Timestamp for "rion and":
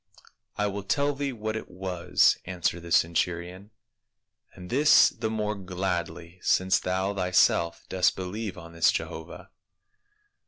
3.37-4.71